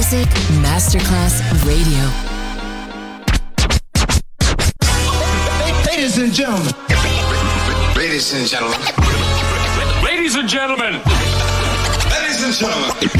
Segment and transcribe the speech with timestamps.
[0.00, 0.28] Music
[0.64, 2.00] Masterclass Radio.
[5.84, 6.72] Ladies and gentlemen.
[7.94, 8.80] Ladies and gentlemen.
[10.02, 11.02] Ladies and gentlemen.
[12.08, 13.10] Ladies and gentlemen.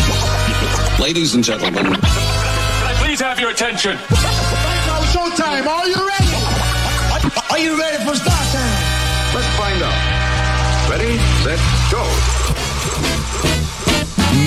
[0.99, 1.85] Ladies and gentlemen.
[1.85, 3.97] Can I please have your attention?
[4.89, 5.67] Now showtime.
[5.67, 6.33] Are you ready?
[7.51, 9.35] Are you ready for start time?
[9.35, 10.89] Let's find out.
[10.89, 11.61] Ready, set,
[11.93, 12.50] go.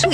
[0.00, 0.12] Just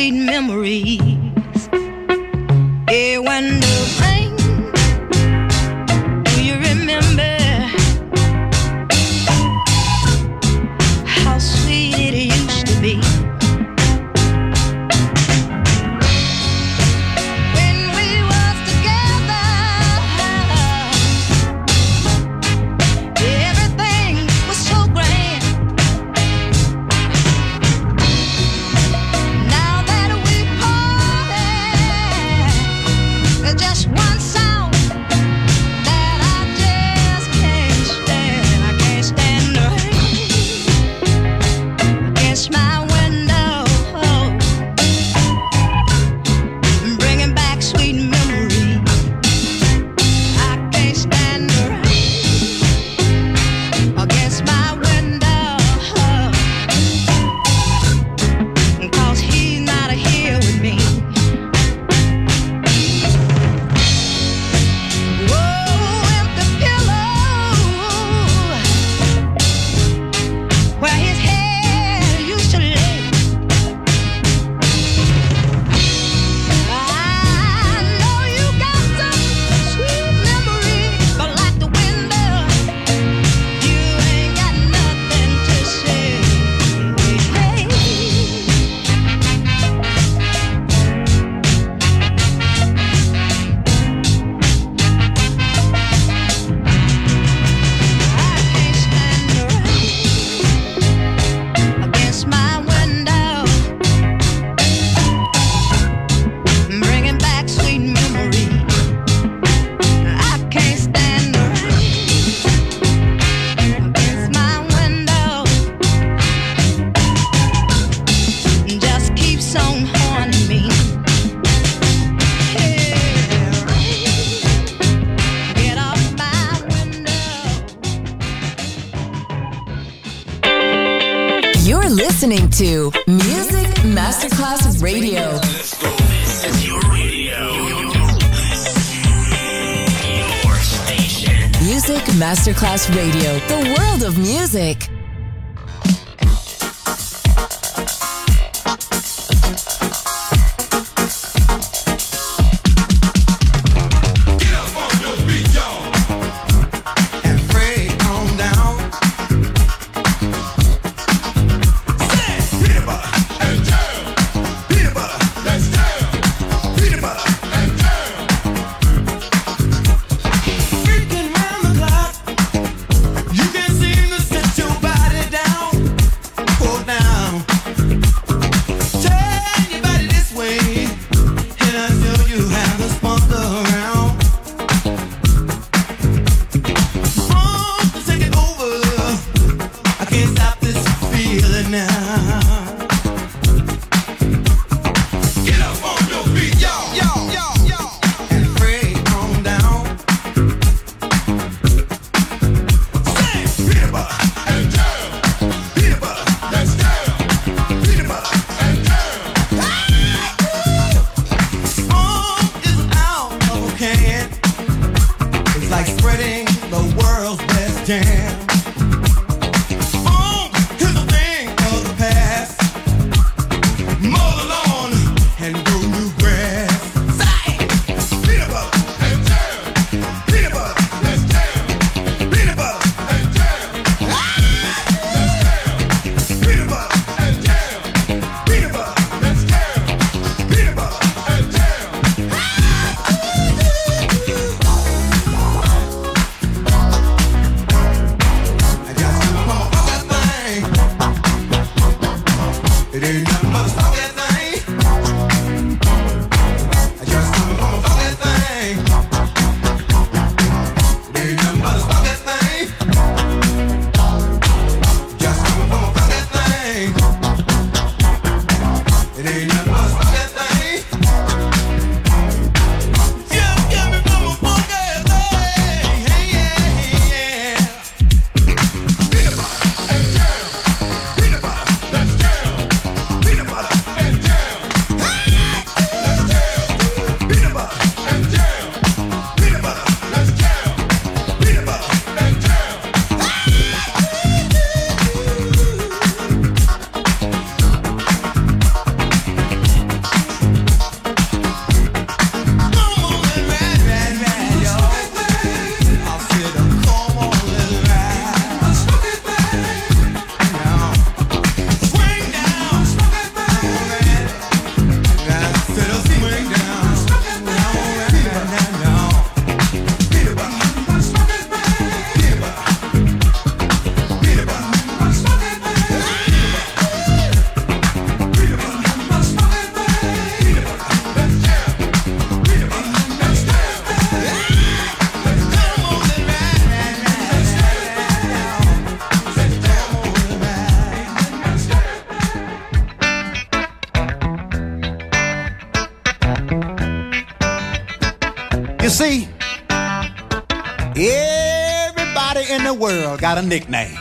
[353.36, 353.98] a nickname.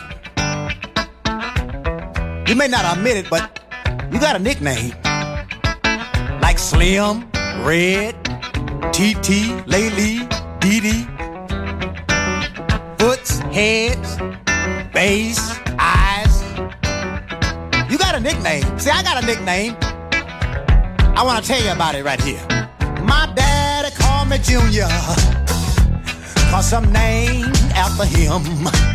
[2.48, 3.60] You may not admit it, but
[4.12, 4.94] you got a nickname.
[6.42, 7.30] Like Slim,
[7.64, 8.16] Red,
[8.94, 10.24] TT, Laylee,
[10.60, 11.06] Dee
[12.98, 14.18] Foots, Heads,
[14.94, 16.42] Bass, Eyes.
[17.92, 18.64] You got a nickname.
[18.80, 19.76] See, I got a nickname.
[21.18, 22.42] I want to tell you about it right here.
[23.04, 24.88] My daddy called me Junior,
[26.52, 28.95] cause I'm named after him.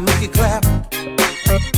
[0.00, 1.77] Make it clap.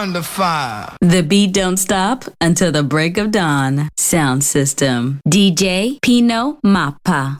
[0.00, 0.96] one to five.
[1.02, 3.90] The beat don't stop until the break of dawn.
[3.98, 5.20] Sound system.
[5.28, 7.39] DJ Pino Mappa.